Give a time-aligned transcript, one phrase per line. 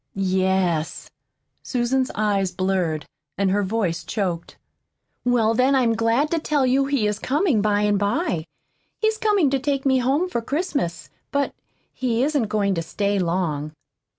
[0.15, 1.11] "Yes."
[1.61, 3.05] Susan's eyes blurred,
[3.37, 4.57] and her voice choked.
[5.23, 8.45] "Well, then I'm glad to tell you he is coming by and by.
[8.97, 11.11] He's coming to take me home for Christmas.
[11.29, 11.53] But
[11.93, 13.73] he isn't going to stay long."